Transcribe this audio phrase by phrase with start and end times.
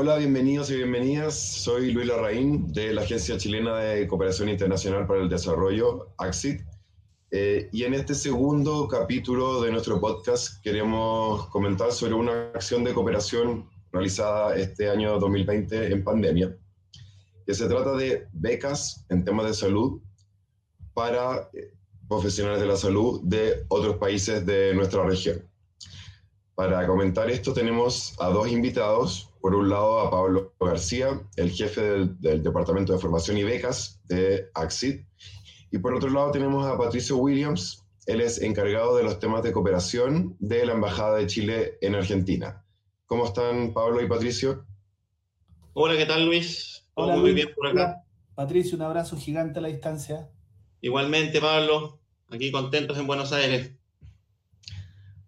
[0.00, 1.36] Hola, bienvenidos y bienvenidas.
[1.36, 6.60] Soy Luis Larraín de la Agencia Chilena de Cooperación Internacional para el Desarrollo, AXIT.
[7.32, 12.94] Eh, y en este segundo capítulo de nuestro podcast queremos comentar sobre una acción de
[12.94, 16.56] cooperación realizada este año 2020 en pandemia,
[17.44, 20.00] que se trata de becas en temas de salud
[20.94, 21.72] para eh,
[22.08, 25.42] profesionales de la salud de otros países de nuestra región.
[26.58, 29.30] Para comentar esto tenemos a dos invitados.
[29.48, 34.50] Por un lado a Pablo García, el jefe del, Departamento de Formación y Becas de
[34.52, 35.00] AXID.
[35.70, 37.82] Y por otro lado tenemos a Patricio Williams.
[38.04, 42.62] Él es encargado de los temas de cooperación de la Embajada de Chile en Argentina.
[43.06, 44.66] ¿Cómo están Pablo y Patricio?
[45.72, 46.86] Hola, ¿qué tal Luis?
[46.92, 48.04] Hola, muy bien por acá.
[48.34, 50.28] Patricio, un abrazo gigante a la distancia.
[50.82, 53.72] Igualmente, Pablo, aquí contentos en Buenos Aires.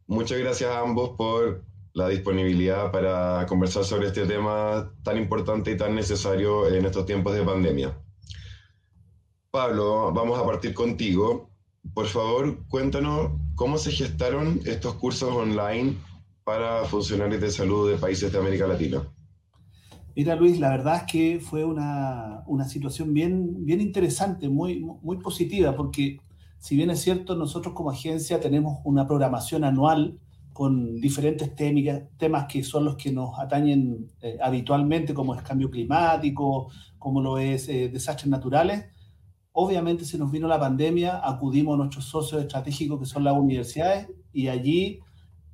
[0.06, 5.76] Muchas gracias a ambos por la disponibilidad para conversar sobre este tema tan importante y
[5.76, 7.98] tan necesario en estos tiempos de pandemia.
[9.50, 11.50] Pablo, vamos a partir contigo.
[11.92, 15.96] Por favor, cuéntanos cómo se gestaron estos cursos online
[16.44, 19.02] para funcionarios de salud de países de América Latina.
[20.14, 25.18] Mira, Luis, la verdad es que fue una, una situación bien, bien interesante, muy, muy
[25.18, 26.20] positiva, porque
[26.58, 30.18] si bien es cierto, nosotros como agencia tenemos una programación anual
[30.60, 31.56] con diferentes
[32.18, 37.38] temas que son los que nos atañen eh, habitualmente, como es cambio climático, como lo
[37.38, 38.84] es eh, desastres naturales.
[39.52, 44.08] Obviamente se nos vino la pandemia, acudimos a nuestros socios estratégicos que son las universidades
[44.34, 45.00] y allí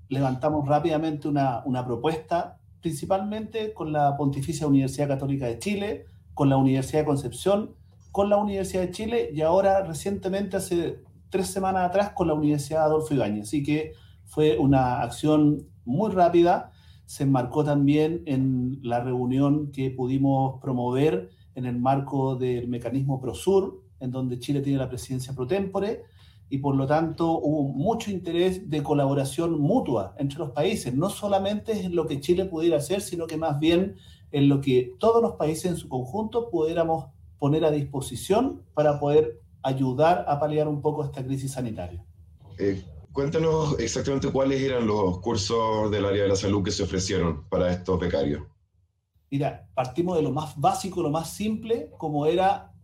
[0.09, 6.57] levantamos rápidamente una, una propuesta, principalmente con la Pontificia Universidad Católica de Chile, con la
[6.57, 7.77] Universidad de Concepción,
[8.11, 12.87] con la Universidad de Chile y ahora recientemente, hace tres semanas atrás, con la Universidad
[12.87, 13.47] Adolfo Ibáñez.
[13.47, 13.93] Así que
[14.27, 16.73] fue una acción muy rápida.
[17.07, 23.83] Se enmarcó también en la reunión que pudimos promover en el marco del mecanismo ProSur,
[24.01, 26.03] en donde Chile tiene la presidencia pro tempore,
[26.49, 31.73] y por lo tanto hubo mucho interés de colaboración mutua entre los países, no solamente
[31.85, 33.97] en lo que Chile pudiera hacer, sino que más bien
[34.33, 37.07] en lo que todos los países en su conjunto pudiéramos
[37.39, 42.05] poner a disposición para poder ayudar a paliar un poco esta crisis sanitaria.
[42.59, 42.85] Eh,
[43.17, 47.73] cuéntanos exactamente cuáles eran los cursos del área de la salud que se ofrecieron para
[47.73, 48.43] estos becarios.
[49.31, 52.75] Mira, partimos de lo más básico, lo más simple, como era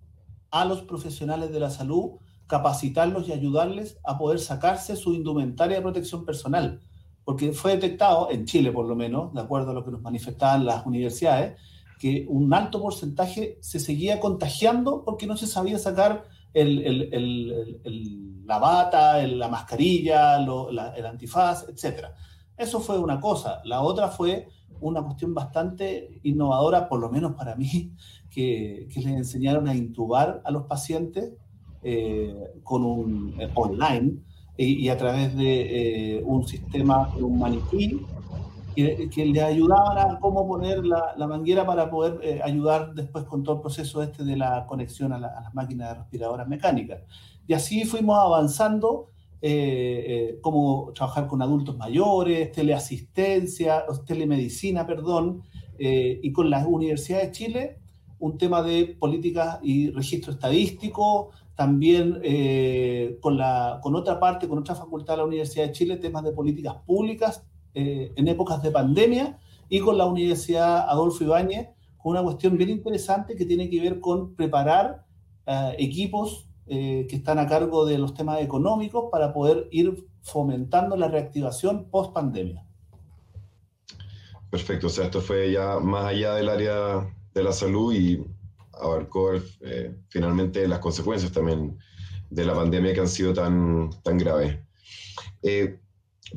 [0.50, 2.12] a los profesionales de la salud
[2.46, 6.80] capacitarlos y ayudarles a poder sacarse su indumentaria de protección personal,
[7.24, 10.64] porque fue detectado, en Chile por lo menos, de acuerdo a lo que nos manifestaban
[10.64, 11.60] las universidades,
[11.98, 19.48] que un alto porcentaje se seguía contagiando porque no se sabía sacar la bata, la
[19.48, 22.06] mascarilla, el antifaz, etc.
[22.56, 23.60] Eso fue una cosa.
[23.64, 24.48] La otra fue
[24.80, 27.92] una cuestión bastante innovadora, por lo menos para mí,
[28.30, 31.32] que, les enseñaron a intubar a los pacientes
[31.82, 34.18] eh, con un eh, online
[34.56, 38.00] y, a través de eh, un sistema, un maniquí
[38.74, 43.42] que, le ayudaban a cómo poner la, la manguera para poder eh, ayudar después con
[43.42, 47.02] todo el proceso este de la conexión a, las máquinas respiradoras mecánicas.
[47.46, 49.08] Y así fuimos avanzando,
[49.40, 55.42] eh, eh, como trabajar con adultos mayores, teleasistencia, telemedicina, perdón,
[55.78, 57.78] y con la Universidad de Chile,
[58.20, 62.22] un tema de políticas y registro estadístico, también
[63.20, 66.30] con, la, con otra parte, con otra facultad de la Universidad de Chile, temas de
[66.30, 67.44] políticas públicas
[67.74, 69.38] eh, en épocas de pandemia
[69.68, 73.98] y con la Universidad Adolfo Ibáñez, con una cuestión bien interesante que tiene que ver
[73.98, 75.06] con preparar
[75.46, 80.96] eh, equipos eh, que están a cargo de los temas económicos para poder ir fomentando
[80.96, 82.66] la reactivación post pandemia.
[84.50, 88.22] Perfecto, o sea, esto fue ya más allá del área de la salud y
[88.74, 89.30] abarcó
[90.08, 91.78] finalmente las consecuencias también
[92.28, 94.58] de la pandemia que han sido tan, tan graves.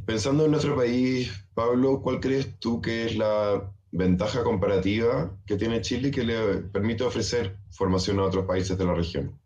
[0.04, 5.82] Pensando en nuestro país, Pablo, ¿cuál crees tú que es la ventaja comparativa que tiene
[5.82, 9.40] Chile que le permite ofrecer formación a otros países de la región?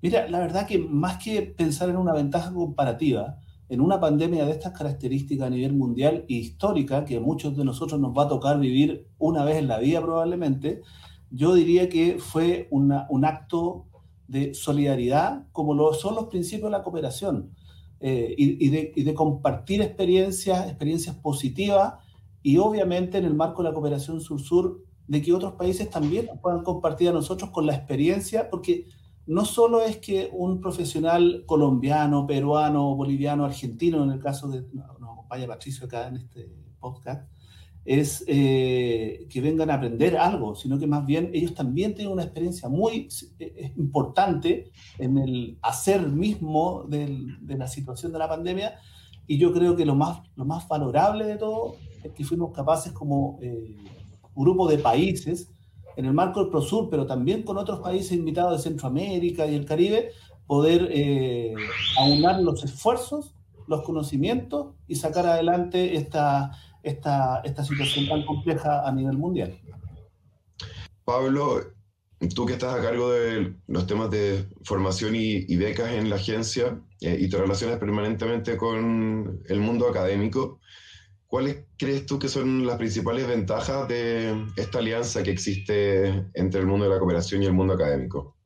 [0.00, 4.52] Mira, la verdad que más que pensar en una ventaja comparativa, en una pandemia de
[4.52, 8.60] estas características a nivel mundial e histórica, que muchos de nosotros nos va a tocar
[8.60, 10.82] vivir una vez en la vida probablemente,
[11.30, 13.86] yo diría que fue un acto
[14.28, 17.50] de solidaridad, como lo son los principios de la cooperación
[18.06, 21.94] eh, y, de, compartir experiencias, experiencias positivas
[22.42, 26.62] y obviamente en el marco de la cooperación sur-sur, de que otros países también puedan
[26.62, 28.84] compartir a nosotros con la experiencia, porque
[29.24, 35.12] no solo es que un profesional colombiano, peruano, boliviano, argentino, en el caso de, nos
[35.12, 37.26] acompaña Patricio acá en este podcast,
[37.84, 42.22] es eh, que vengan a aprender algo, sino que más bien ellos también tienen una
[42.22, 43.08] experiencia muy
[43.38, 48.76] eh, importante en el hacer mismo de la situación de la pandemia.
[49.26, 52.92] Y yo creo que lo más, lo más valorable de todo es que fuimos capaces
[52.92, 53.76] como eh,
[54.34, 55.50] grupo de países,
[55.96, 59.64] en el marco del ProSur, pero también con otros países invitados de Centroamérica y el
[59.64, 60.10] Caribe,
[60.46, 60.90] poder
[61.96, 63.34] aunar los esfuerzos,
[63.68, 66.50] los conocimientos y sacar adelante esta
[66.84, 69.58] esta, esta situación tan compleja a nivel mundial.
[71.04, 71.60] Pablo,
[72.34, 76.80] tú que estás a cargo de los temas de formación y, becas en la agencia
[77.00, 80.60] eh, y te relacionas permanentemente con el mundo académico,
[81.26, 86.66] ¿cuáles crees tú que son las principales ventajas de esta alianza que existe entre el
[86.66, 88.36] mundo de la cooperación y el mundo académico?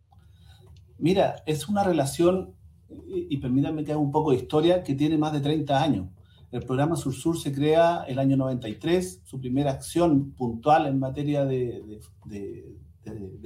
[0.99, 2.57] Mira, es una relación,
[2.89, 6.09] y, y permítanme que haga un poco de historia, que tiene más de 30 años.
[6.51, 9.21] El programa Sur-Sur se crea el año 93.
[9.25, 12.01] Su primera acción puntual en materia de,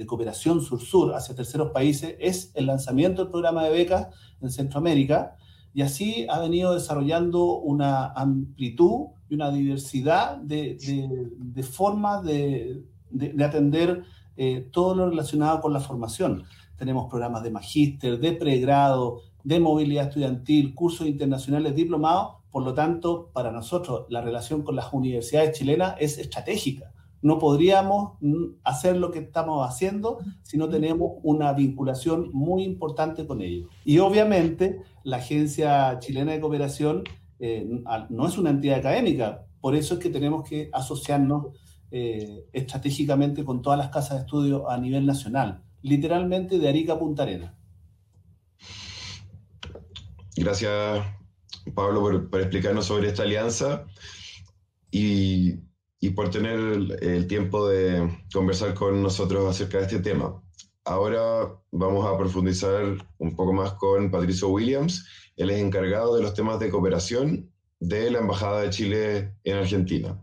[0.07, 4.07] cooperación Sur-Sur hacia terceros países es el lanzamiento del programa de becas
[4.41, 5.35] en Centroamérica.
[5.73, 10.77] Y así ha venido desarrollando una amplitud y una diversidad de,
[11.69, 12.83] formas de,
[13.43, 14.03] atender
[14.37, 16.43] eh, todo lo relacionado con la formación.
[16.77, 23.31] Tenemos programas de magíster, de pregrado, de movilidad estudiantil, cursos internacionales diplomados por lo tanto,
[23.33, 26.93] para nosotros la relación con las universidades chilenas es estratégica.
[27.23, 28.19] No podríamos
[28.63, 33.71] hacer lo que estamos haciendo si no tenemos una vinculación muy importante con ellos.
[33.85, 37.03] Y obviamente la Agencia Chilena de Cooperación
[37.39, 37.67] eh,
[38.09, 41.57] no es una entidad académica, por eso es que tenemos que asociarnos
[41.89, 46.99] eh, estratégicamente con todas las casas de estudio a nivel nacional, literalmente de Arica a
[46.99, 47.55] Punta Arenas.
[50.35, 51.03] Gracias,
[51.73, 53.85] Pablo, por, explicarnos sobre esta alianza
[54.91, 55.59] y,
[56.15, 56.59] por tener
[57.01, 60.41] el, tiempo de conversar con nosotros acerca de este tema.
[60.85, 62.83] Ahora vamos a profundizar
[63.17, 65.07] un poco más con Patricio Williams.
[65.37, 70.21] Él es encargado de los temas de cooperación de la Embajada de Chile en Argentina.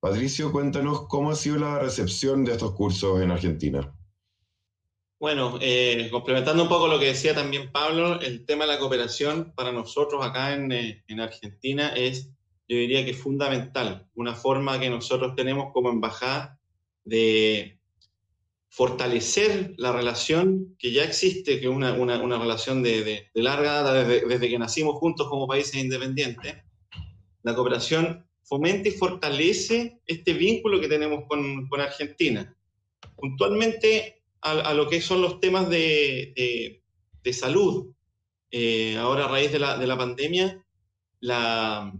[0.00, 3.94] Patricio, cuéntanos cómo ha sido la recepción de estos cursos en Argentina.
[5.22, 9.52] Bueno, eh, complementando un poco lo que decía también Pablo, el tema de la cooperación
[9.54, 12.32] para nosotros acá en, eh, en, Argentina es,
[12.66, 16.58] yo diría que fundamental, una forma que nosotros tenemos como embajada
[17.04, 17.78] de
[18.68, 23.74] fortalecer la relación que ya existe, que es una, una, una, relación de, de, larga
[23.74, 26.56] data, desde, desde, que nacimos juntos como países independientes.
[27.44, 32.56] La cooperación fomenta y fortalece este vínculo que tenemos con, con Argentina.
[33.14, 36.80] Puntualmente, a, lo que son los temas de,
[37.22, 37.92] de, salud.
[38.50, 40.64] Eh, ahora, a raíz de la, de la pandemia,
[41.20, 41.92] la,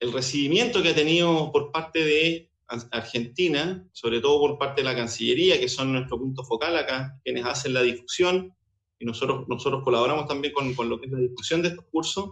[0.00, 2.50] el recibimiento que ha tenido por parte de
[2.90, 7.44] Argentina, sobre todo por parte de la Cancillería, que son nuestro punto focal acá, quienes
[7.44, 8.54] hacen la difusión,
[9.00, 12.30] y nosotros, nosotros colaboramos también con, con lo que es la difusión de estos cursos,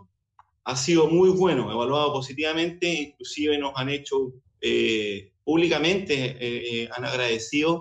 [0.64, 7.80] ha sido muy bueno, evaluado positivamente, inclusive nos han hecho eh, públicamente, eh, han agradecido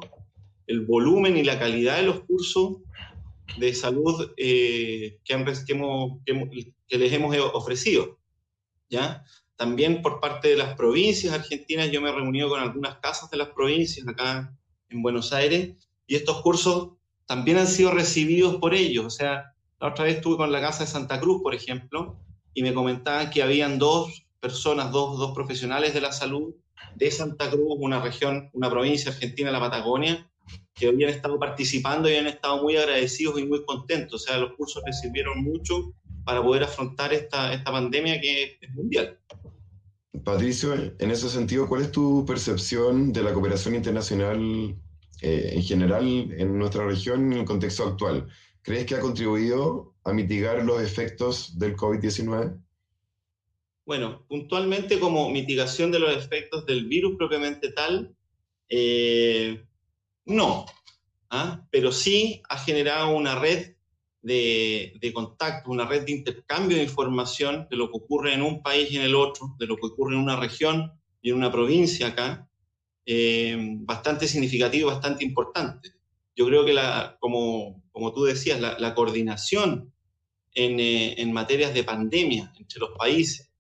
[0.67, 2.77] el volumen y la calidad de los cursos
[3.57, 5.45] de salud eh, que,
[6.87, 8.19] que, les hemos ofrecido.
[8.89, 9.23] ¿ya?
[9.55, 13.37] También por parte de las provincias argentinas, yo me he reunido con algunas casas de
[13.37, 14.55] las provincias acá
[14.89, 15.75] en Buenos Aires
[16.07, 16.91] y estos cursos
[17.25, 19.05] también han sido recibidos por ellos.
[19.05, 22.19] O sea, la otra vez estuve con la Casa de Santa Cruz, por ejemplo,
[22.53, 26.53] y me comentaban que habían dos personas, dos, dos profesionales de la salud
[26.95, 30.29] de Santa Cruz, una región, una provincia argentina, la Patagonia,
[30.73, 34.23] que habían estado participando y han estado muy agradecidos y muy contentos.
[34.23, 35.93] O sea, los cursos les sirvieron mucho
[36.25, 39.17] para poder afrontar esta, esta pandemia que es mundial.
[40.23, 44.75] Patricio, en ese sentido, ¿cuál es tu percepción de la cooperación internacional
[45.21, 48.27] eh, en general en nuestra región en el contexto actual?
[48.61, 52.59] ¿Crees que ha contribuido a mitigar los efectos del COVID-19?
[53.85, 58.15] Bueno, puntualmente como mitigación de los efectos del virus propiamente tal,
[58.69, 59.63] eh,
[60.25, 60.65] no,
[61.29, 61.65] ¿ah?
[61.71, 63.75] pero sí ha generado una red
[64.21, 68.63] de, de contacto, una red de intercambio de información de lo que ocurre en un
[68.63, 70.91] país y en el otro, de lo que ocurre en una región
[71.21, 72.49] y en una provincia acá,
[73.05, 75.93] eh, bastante significativo, bastante importante.
[76.35, 79.93] Yo creo que, la, como, como tú decías, la, coordinación
[80.53, 83.51] en, eh, en, materias de pandemia entre los países,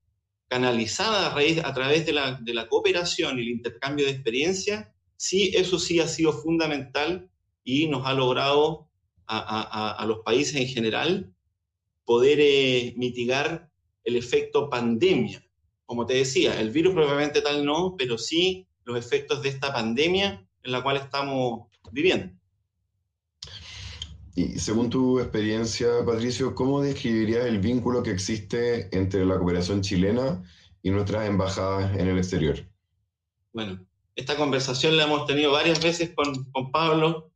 [0.47, 4.87] canalizada a, raíz, a través de la, de la cooperación y el intercambio de experiencias,
[5.17, 7.29] sí, eso sí ha sido fundamental
[7.63, 8.87] y nos ha logrado
[9.27, 11.33] a, los países en general
[12.05, 13.71] poder eh, mitigar
[14.03, 15.43] el efecto pandemia.
[15.87, 20.47] como te decía, el virus probablemente tal no, pero sí los efectos de esta pandemia
[20.63, 22.33] en la cual estamos viviendo.
[24.35, 30.43] Y según tu experiencia, Patricio, ¿cómo describirías el vínculo que existe entre la cooperación chilena
[30.83, 32.67] y nuestras embajadas en el exterior?
[33.53, 37.31] Bueno, esta conversación la hemos tenido varias veces con, con Pablo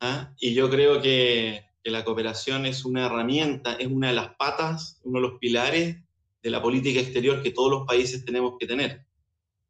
[0.00, 0.34] ¿ah?
[0.38, 5.00] y yo creo que, que, la cooperación es una herramienta, es una de las patas,
[5.04, 5.96] uno de los pilares
[6.42, 9.06] de la política exterior que todos los países tenemos que tener.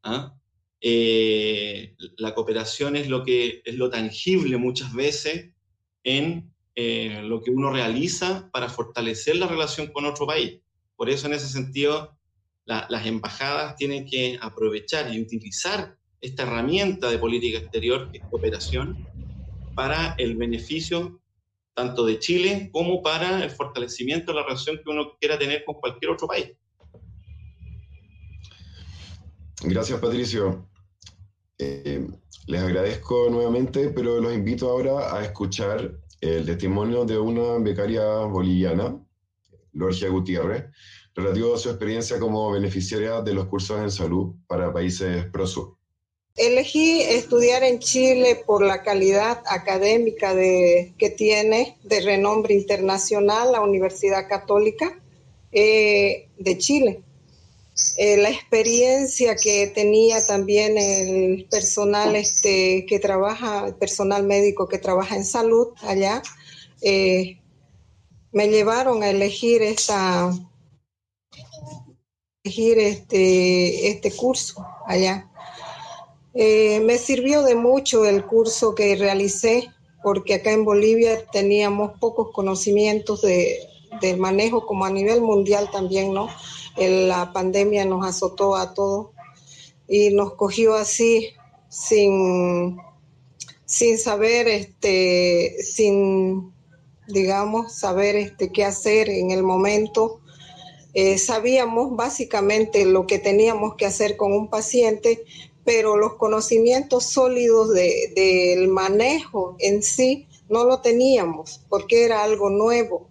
[0.03, 0.37] ¿ah?
[0.79, 5.51] Eh, la cooperación es lo, que, es lo tangible muchas veces
[6.03, 10.59] en eh, lo que uno realiza para fortalecer la relación con otro país.
[10.95, 12.15] Por eso, en ese sentido,
[12.65, 19.07] las embajadas tienen que aprovechar y utilizar esta herramienta de política exterior, que es cooperación,
[19.75, 21.21] para el beneficio
[21.73, 25.75] tanto de Chile como para el fortalecimiento de la relación que uno quiera tener con
[25.75, 26.51] cualquier otro país.
[29.61, 30.67] Gracias, Patricio.
[31.59, 32.07] Eh,
[32.47, 38.99] les agradezco nuevamente, pero los invito ahora a escuchar el testimonio de una becaria boliviana,
[39.73, 40.65] Lorgia Gutiérrez,
[41.13, 45.76] relativo a su experiencia como beneficiaria de los cursos en salud para países ProSur.
[46.37, 54.29] Elegí estudiar en Chile por la calidad académica que tiene de renombre internacional la Universidad
[54.29, 54.99] Católica
[55.51, 57.01] eh, de Chile.
[57.97, 64.77] Eh, la experiencia que tenía también el personal este, que trabaja, el personal médico que
[64.77, 66.21] trabaja en salud allá,
[66.81, 67.39] eh,
[68.31, 70.31] me llevaron a elegir esta
[72.43, 75.29] elegir este, este curso allá.
[76.39, 79.71] Eh, me sirvió de mucho el curso que realicé,
[80.03, 83.57] porque acá en Bolivia teníamos pocos conocimientos de,
[84.19, 86.29] manejo, como a nivel mundial también, ¿no?
[86.77, 89.07] la pandemia nos azotó a todos
[89.87, 91.29] y nos cogió así
[91.69, 92.77] sin,
[93.65, 96.53] sin saber, este, sin,
[97.07, 100.21] digamos, saber este, qué hacer en el momento.
[100.93, 105.23] Eh, sabíamos básicamente lo que teníamos que hacer con un paciente,
[105.67, 113.09] pero los conocimientos sólidos del manejo en sí no lo teníamos porque era algo nuevo.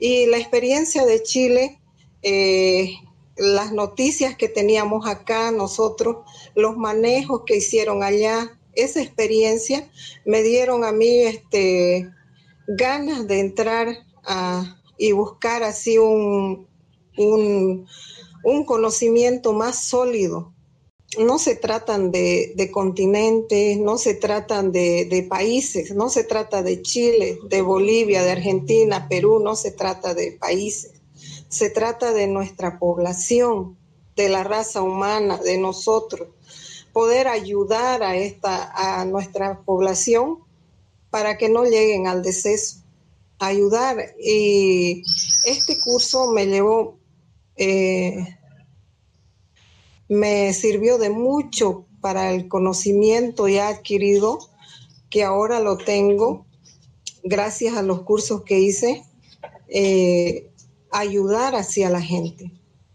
[0.00, 1.78] Y la experiencia de Chile
[2.22, 2.94] eh,
[3.36, 6.24] las noticias que teníamos acá nosotros,
[6.56, 9.88] los manejos que hicieron allá, esa experiencia
[10.24, 12.10] me dieron a mí este,
[12.66, 13.98] ganas de entrar
[14.96, 16.66] y buscar así un,
[17.16, 20.53] un, conocimiento más sólido.
[21.18, 27.38] No se tratan de, continentes, no se tratan de, países, no se trata de Chile,
[27.48, 30.92] de Bolivia, de Argentina, Perú, no se trata de países.
[31.48, 33.76] Se trata de nuestra población,
[34.16, 36.28] de la raza humana, de nosotros,
[36.92, 40.38] poder ayudar a, esta, a nuestra población
[41.10, 42.78] para que no lleguen al deceso,
[43.38, 44.14] ayudar.
[44.18, 45.02] Y
[45.44, 46.98] este curso me llevó,
[47.56, 48.36] eh,
[50.08, 54.38] me sirvió de mucho para el conocimiento ya adquirido,
[55.10, 56.46] que ahora lo tengo
[57.22, 59.04] gracias a los cursos que hice.
[59.68, 60.50] Eh,
[60.94, 62.52] ayudar hacia la gente,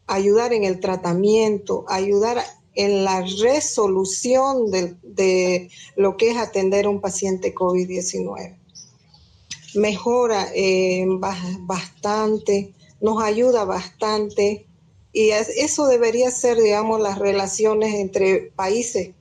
[0.07, 2.41] ayudar en el tratamiento, ayudar
[2.73, 8.57] en la resolución de, lo que es atender a un paciente COVID-19.
[9.75, 11.05] Mejora eh,
[11.59, 14.65] bastante, nos ayuda bastante
[15.11, 19.11] y eso debería ser, digamos, las relaciones entre países,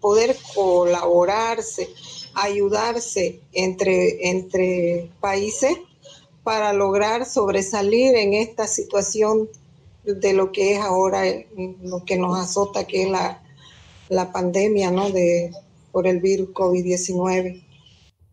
[0.00, 1.90] poder colaborarse,
[2.34, 5.76] ayudarse entre, entre países
[6.42, 9.48] para lograr sobresalir en esta situación
[10.04, 11.22] de lo que es ahora
[11.82, 13.42] lo que nos azota, que es la,
[14.08, 15.10] la pandemia ¿no?
[15.10, 15.50] de,
[15.92, 17.64] por el virus COVID-19.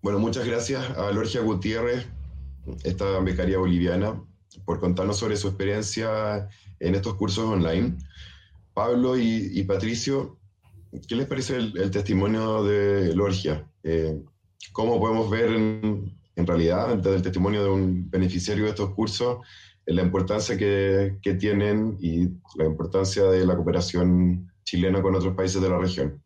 [0.02, 2.08] Bueno, muchas gracias a Lorgia Gutiérrez,
[2.84, 4.22] esta becaria boliviana,
[4.66, 6.50] por contarnos sobre su experiencia
[6.82, 7.98] en estos cursos online.
[8.74, 10.40] Pablo y, Patricio,
[11.08, 13.68] ¿qué les parece el, testimonio de Lorgia?
[13.84, 14.22] Eh,
[14.74, 19.40] ¿Cómo podemos ver en, en realidad, desde el testimonio de un beneficiario de estos cursos,
[19.86, 25.62] la importancia que, que, tienen y la importancia de la cooperación chilena con otros países
[25.62, 26.22] de la región.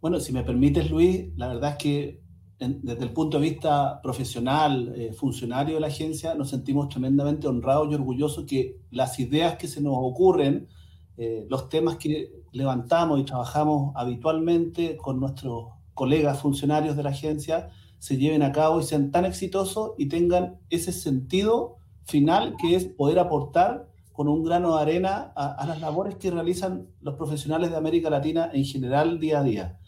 [0.00, 2.19] Bueno, si me permites, Luis, la verdad es que
[2.60, 7.90] desde el punto de vista profesional, eh, funcionario de la agencia, nos sentimos tremendamente honrados
[7.90, 10.68] y orgullosos que las ideas que se nos ocurren,
[11.16, 17.70] eh, los temas que levantamos y trabajamos habitualmente con nuestros colegas funcionarios de la agencia,
[17.98, 22.84] se lleven a cabo y sean tan exitosos y tengan ese sentido final que es
[22.84, 27.76] poder aportar con un grano de arena a, las labores que realizan los profesionales de
[27.76, 29.78] América Latina en general día a día.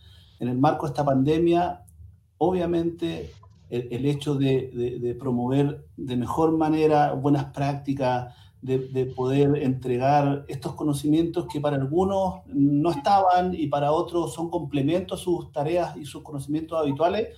[0.41, 1.85] En el marco de esta pandemia,
[2.45, 3.31] obviamente
[3.71, 11.61] el, hecho de, promover de mejor manera buenas prácticas, de, poder entregar estos conocimientos que
[11.61, 16.79] para algunos no estaban y para otros son complementos a sus tareas y sus conocimientos
[16.79, 17.29] habituales,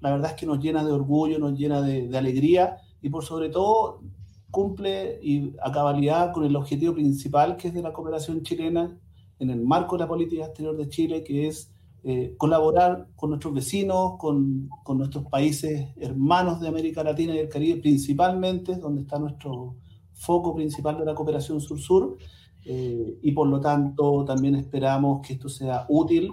[0.00, 3.48] la verdad es que nos llena de orgullo, nos llena de, alegría y por sobre
[3.48, 4.00] todo
[4.50, 8.96] cumple y a cabalidad con el objetivo principal que es de la cooperación chilena
[9.40, 11.72] en el marco de la política exterior de Chile, que es
[12.04, 17.48] eh, colaborar con nuestros vecinos, con, con, nuestros países hermanos de América Latina y el
[17.48, 19.76] Caribe, principalmente, donde está nuestro
[20.12, 22.16] foco principal de la cooperación sur-sur,
[22.64, 26.32] eh, y por lo tanto también esperamos que esto sea útil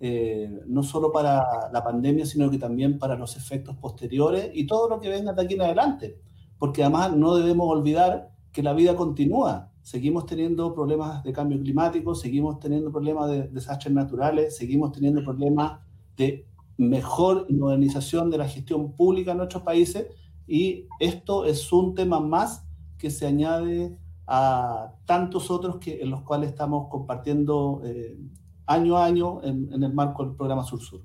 [0.00, 4.88] eh, no solo para la pandemia, sino que también para los efectos posteriores y todo
[4.88, 6.20] lo que venga de aquí en adelante.
[6.58, 9.72] Porque además no debemos olvidar que la vida continúa.
[9.88, 15.80] Seguimos teniendo problemas de cambio climático, seguimos teniendo problemas de desastres naturales, seguimos teniendo problemas
[16.14, 16.44] de
[16.76, 20.08] mejor modernización de la gestión pública en nuestros países
[20.46, 22.66] y esto es un tema más
[22.98, 28.18] que se añade a tantos otros que, en los cuales estamos compartiendo eh,
[28.66, 31.00] año a año en, el marco del programa Sur-Sur.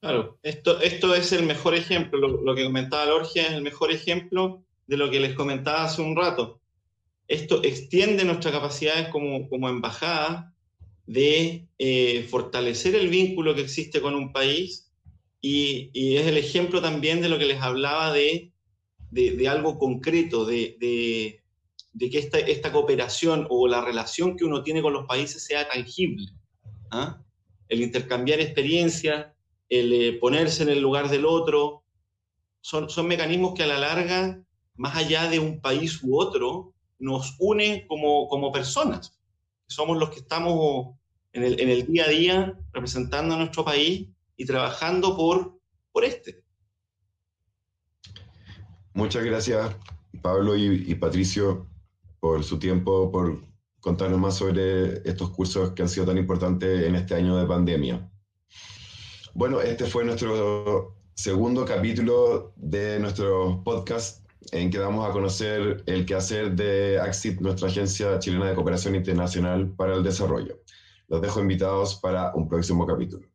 [0.00, 4.62] Claro, esto, esto es el mejor ejemplo, lo, que comentaba Lorgia es el mejor ejemplo
[4.86, 6.62] de lo que les comentaba hace un rato.
[7.28, 10.54] Esto extiende nuestras capacidades como, como embajada
[11.06, 14.90] de eh, fortalecer el vínculo que existe con un país
[15.40, 18.52] y, es el ejemplo también de lo que les hablaba de,
[19.10, 20.76] de, de algo concreto, de,
[21.98, 25.68] de que esta, esta cooperación o la relación que uno tiene con los países sea
[25.68, 26.26] tangible.
[26.90, 27.20] ¿ah?
[27.68, 29.26] El intercambiar experiencias,
[29.68, 31.82] el eh, ponerse en el lugar del otro,
[32.60, 34.40] son, son mecanismos que a la larga,
[34.76, 39.18] más allá de un país u otro, nos unen como, como personas.
[39.66, 40.96] Somos los que estamos
[41.32, 45.58] en el, en el día a día representando a nuestro país y trabajando por,
[45.92, 46.42] por este.
[48.94, 49.76] Muchas gracias,
[50.22, 51.68] Pablo y, y Patricio
[52.20, 53.46] por su tiempo, por
[53.80, 58.10] contarnos más sobre estos cursos que han sido tan importantes en este año de pandemia.
[59.34, 66.06] Bueno, este fue nuestro segundo capítulo de nuestro podcast en que damos a conocer el
[66.06, 70.60] quehacer de AXIT, nuestra agencia chilena de cooperación internacional para el desarrollo.
[71.08, 73.26] Los dejo invitados para un próximo capítulo.